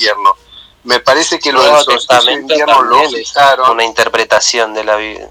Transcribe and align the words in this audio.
invierno. 0.00 0.36
Me 0.84 1.00
parece 1.00 1.38
que 1.38 1.52
lo 1.52 1.62
del 1.62 1.84
solsticio 1.84 2.22
de 2.22 2.32
invierno 2.32 2.82
lo 2.82 3.08
fijaron. 3.10 3.70
Una 3.70 3.84
interpretación 3.84 4.72
de 4.72 4.84
la 4.84 4.96
Biblia. 4.96 5.28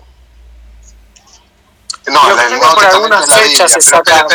No, 2.08 2.36
la, 2.36 2.50
no, 2.50 2.75
por 2.75 2.85
algunas 2.85 3.33
fechas 3.33 3.71
se 3.71 3.82
saca. 3.82 4.25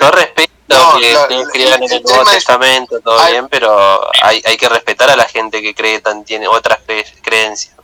Yo 0.00 0.10
respeto 0.10 0.98
que 0.98 1.16
ustedes 1.16 1.48
crean 1.52 1.82
en 1.82 1.92
el, 1.92 2.02
Nuevo 2.02 2.24
Testamento, 2.24 3.00
todo 3.00 3.24
bien, 3.26 3.48
pero 3.48 4.00
hay, 4.22 4.42
hay 4.44 4.56
que 4.56 4.68
respetar 4.68 5.10
a 5.10 5.16
la 5.16 5.26
gente 5.26 5.62
que 5.62 5.74
cree 5.74 6.00
tan, 6.00 6.24
tiene 6.24 6.48
otras 6.48 6.80
creencias. 7.22 7.74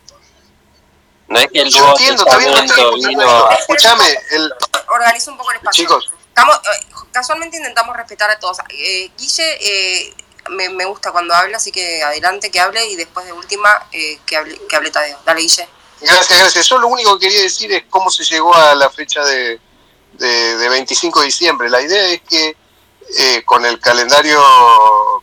No 1.29 1.38
es 1.38 1.46
que 1.52 1.61
el 1.61 1.70
Yo 1.70 1.88
entiendo, 1.91 2.25
Testamento 2.25 2.95
vino. 2.95 3.50
Escúchame, 3.50 4.04
el... 4.30 4.52
organiza 4.88 5.30
un 5.30 5.38
poco 5.38 5.52
el 5.52 5.59
espacio. 5.59 5.84
Chicos. 5.84 6.11
Estamos, 6.27 6.57
eh, 6.57 6.86
casualmente 7.12 7.57
intentamos 7.57 7.96
respetar 7.96 8.30
a 8.30 8.38
todos. 8.38 8.59
Eh, 8.70 9.11
Guille, 9.16 9.59
eh, 9.61 10.14
me, 10.51 10.69
me, 10.69 10.85
gusta 10.85 11.12
cuando 11.12 11.35
habla, 11.35 11.57
así 11.57 11.73
que 11.73 12.03
adelante 12.03 12.51
que 12.51 12.61
hable 12.61 12.85
y 12.87 12.96
después 12.96 13.27
de 13.27 13.33
última 13.33 13.87
eh, 13.93 14.19
que, 14.27 14.37
hable, 14.37 14.61
que 14.69 14.77
hable 14.77 14.91
Tadeo. 14.91 15.19
Dale, 15.24 15.41
Guille. 15.41 15.69
Gracias, 16.01 16.38
gracias. 16.38 16.69
Yo 16.69 16.79
lo 16.79 16.88
único 16.88 17.19
que 17.19 17.27
quería 17.27 17.43
decir 17.43 17.73
es 17.73 17.84
cómo 17.91 18.11
se 18.11 18.24
llegó 18.24 18.55
a 18.55 18.74
la 18.74 18.91
fecha 18.91 19.24
de, 19.24 19.60
de, 20.12 20.57
de 20.57 20.69
25 20.69 21.21
de 21.21 21.27
diciembre. 21.27 21.69
La 21.69 21.80
idea 21.80 22.09
es 22.09 22.23
que 22.23 22.57
eh, 23.19 23.43
con 23.45 23.65
el 23.65 23.79
calendario, 23.80 24.41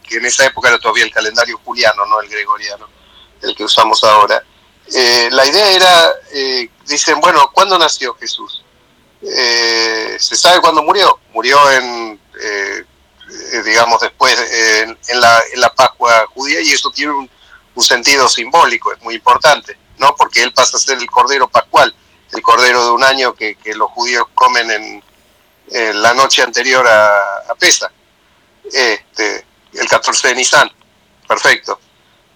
que 0.04 0.18
en 0.18 0.26
esa 0.26 0.46
época 0.46 0.70
era 0.70 0.80
todavía 0.80 1.06
el 1.06 1.12
calendario 1.12 1.60
juliano, 1.64 2.06
no 2.06 2.20
el 2.20 2.30
gregoriano, 2.30 2.88
el 3.42 3.56
que 3.56 3.64
usamos 3.64 4.04
ahora, 4.04 4.44
eh, 4.94 5.30
la 5.32 5.46
idea 5.46 5.72
era, 5.72 6.14
eh, 6.32 6.70
dicen, 6.86 7.20
bueno, 7.20 7.50
¿cuándo 7.54 7.78
nació 7.78 8.14
Jesús? 8.16 8.64
Eh, 9.22 10.18
¿Se 10.20 10.36
sabe 10.36 10.62
cuándo 10.62 10.82
murió? 10.84 11.20
Murió 11.34 11.58
en, 11.72 12.20
eh, 13.30 13.64
digamos, 13.64 14.02
después, 14.02 14.38
en, 14.40 14.98
en, 15.08 15.22
la, 15.22 15.42
en 15.54 15.62
la 15.62 15.74
Pascua 15.74 16.26
judía 16.34 16.62
y 16.62 16.72
eso 16.72 16.90
tiene 16.92 17.14
un, 17.14 17.30
un 17.76 17.84
sentido 17.84 18.28
simbólico, 18.28 18.92
es 18.92 19.02
muy 19.02 19.16
importante. 19.16 19.78
¿no? 19.98 20.16
Porque 20.16 20.44
él 20.44 20.54
pasa 20.54 20.78
a 20.78 20.80
ser 20.80 20.98
el 20.98 21.10
cordero 21.10 21.48
pascual, 21.48 21.94
el 22.32 22.42
cordero 22.42 22.86
de 22.86 22.92
un 22.92 23.04
año 23.04 23.34
que, 23.34 23.56
que 23.56 23.74
los 23.74 23.90
judíos 23.92 24.28
comen 24.34 24.70
en, 24.70 25.04
en, 25.72 26.02
la 26.02 26.14
noche 26.14 26.42
anterior 26.42 26.88
a, 26.88 27.40
a 27.50 27.56
Pesa, 27.56 27.92
este, 28.72 29.46
el 29.74 29.88
14 29.88 30.30
de 30.30 30.36
Nisan, 30.36 30.72
perfecto. 31.28 31.80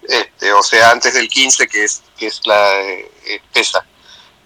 Este, 0.02 0.52
o 0.52 0.62
sea, 0.62 0.90
antes 0.90 1.14
del 1.14 1.28
15 1.28 1.68
que 1.68 1.84
es, 1.84 2.02
que 2.16 2.26
es 2.26 2.40
la 2.44 2.80
eh, 2.80 3.40
Pesa. 3.52 3.84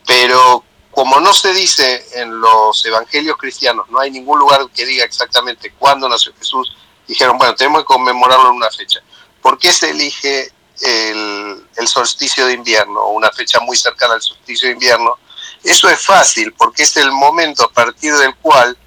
Pero 0.06 0.64
como 0.96 1.20
no 1.20 1.34
se 1.34 1.52
dice 1.52 2.06
en 2.14 2.40
los 2.40 2.82
evangelios 2.86 3.36
cristianos, 3.36 3.86
no 3.90 4.00
hay 4.00 4.10
ningún 4.10 4.38
lugar 4.38 4.66
que 4.74 4.86
diga 4.86 5.04
exactamente 5.04 5.74
cuándo 5.78 6.08
nació 6.08 6.32
Jesús, 6.38 6.74
dijeron, 7.06 7.36
bueno, 7.36 7.54
tenemos 7.54 7.82
que 7.82 7.84
conmemorarlo 7.84 8.48
en 8.48 8.56
una 8.56 8.70
fecha. 8.70 9.00
¿Por 9.42 9.58
qué 9.58 9.74
se 9.74 9.90
elige 9.90 10.50
el, 10.80 11.86
solsticio 11.86 12.46
de 12.46 12.54
invierno, 12.54 13.08
una 13.08 13.30
fecha 13.30 13.60
muy 13.60 13.76
cercana 13.76 14.14
al 14.14 14.22
solsticio 14.22 14.68
de 14.68 14.72
invierno, 14.72 15.18
eso 15.62 15.86
es 15.90 16.00
fácil 16.00 16.54
porque 16.54 16.84
es 16.84 16.96
el 16.96 17.12
momento 17.12 17.64
a 17.66 17.70
partir 17.70 18.14
del 18.14 18.34
cual 18.36 18.78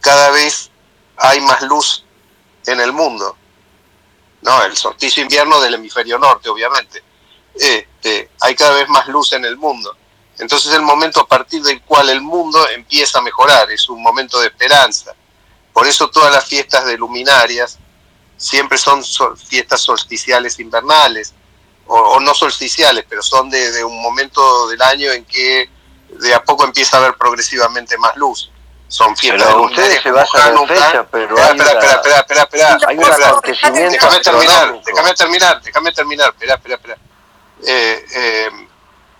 cada 0.00 0.32
vez 0.32 0.70
hay 1.16 1.40
más 1.40 1.62
luz 1.62 2.04
en 2.66 2.80
el 2.80 2.92
mundo. 2.92 3.34
No, 4.42 4.62
el 4.62 4.76
solsticio 4.76 5.22
de 5.22 5.24
invierno 5.24 5.58
del 5.62 5.72
hemisferio 5.72 6.18
norte, 6.18 6.50
obviamente. 6.50 7.02
Este, 7.54 8.28
hay 8.42 8.54
cada 8.54 8.74
vez 8.74 8.90
más 8.90 9.08
luz 9.08 9.32
en 9.32 9.46
el 9.46 9.56
mundo. 9.56 9.96
Entonces 10.38 10.72
el 10.74 10.82
momento 10.82 11.20
a 11.20 11.26
partir 11.26 11.62
del 11.62 11.80
cual 11.82 12.10
el 12.10 12.20
mundo 12.20 12.68
empieza 12.68 13.18
a 13.18 13.22
mejorar, 13.22 13.70
es 13.70 13.88
un 13.88 14.02
momento 14.02 14.38
de 14.40 14.48
esperanza. 14.48 15.14
Por 15.72 15.86
eso 15.86 16.08
todas 16.08 16.32
las 16.32 16.44
fiestas 16.44 16.84
de 16.86 16.96
luminarias 16.98 17.78
siempre 18.36 18.78
son 18.78 19.02
sol, 19.02 19.36
fiestas 19.38 19.80
solsticiales 19.80 20.58
invernales, 20.58 21.32
o, 21.86 21.94
o, 21.94 22.20
no 22.20 22.34
solsticiales, 22.34 23.04
pero 23.08 23.22
son 23.22 23.48
de, 23.48 23.70
de, 23.70 23.84
un 23.84 24.02
momento 24.02 24.68
del 24.68 24.82
año 24.82 25.12
en 25.12 25.24
que 25.24 25.70
de 26.08 26.34
a 26.34 26.42
poco 26.42 26.64
empieza 26.64 26.96
a 26.96 27.00
haber 27.00 27.14
progresivamente 27.14 27.96
más 27.96 28.16
luz. 28.16 28.50
Son 28.88 29.16
fiestas 29.16 29.48
pero 29.48 29.62
ustedes 29.62 30.02
se 30.02 30.10
basan 30.10 30.56
en 30.56 30.68
fecha, 30.68 31.06
pero 31.10 31.36
espera, 31.36 31.52
espera, 31.52 31.70
espera, 31.72 31.94
espera, 31.94 32.18
espera, 32.20 32.42
espera, 32.42 32.78
hay 32.86 32.98
un 32.98 33.04
acontecimiento 33.04 33.90
déjame 33.90 34.20
terminar, 34.20 34.82
déjame 34.84 35.14
terminar, 35.14 35.62
déjame 35.62 35.92
terminar, 35.92 36.28
espera, 36.28 36.54
espera, 36.54 36.74
espera. 36.76 36.98
Eh, 37.66 38.06
eh, 38.14 38.50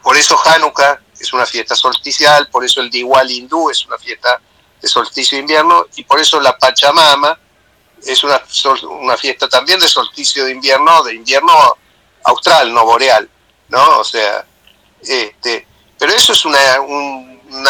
por 0.03 0.17
eso 0.17 0.39
Hanukkah 0.45 1.01
es 1.19 1.33
una 1.33 1.47
fiesta 1.47 1.75
solsticial, 1.75 2.49
por 2.49 2.65
eso 2.65 2.81
el 2.81 2.91
Diwali 2.91 3.39
hindú 3.39 3.71
es 3.71 3.85
una 3.87 3.99
fiesta 3.99 4.41
de 4.81 4.89
solsticio 4.89 5.37
de 5.37 5.43
invierno, 5.43 5.87
y 5.97 6.05
por 6.05 6.21
eso 6.21 6.41
la 6.41 6.57
Pachamama, 6.57 7.39
es 8.05 8.23
una, 8.23 8.43
una 9.01 9.17
fiesta 9.17 9.49
también 9.49 9.81
de 9.81 9.89
solsticio 9.89 10.45
de 10.45 10.53
invierno, 10.53 11.03
de 11.03 11.15
invierno 11.15 11.53
austral, 12.25 12.73
no 12.73 12.85
boreal, 12.85 13.29
¿no? 13.69 13.99
O 13.99 14.05
sea, 14.05 14.45
este, 15.01 15.67
pero 15.99 16.13
eso 16.13 16.33
es 16.33 16.45
una, 16.45 16.81
un, 16.81 17.41
una 17.51 17.65